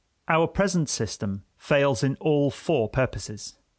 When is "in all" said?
2.03-2.49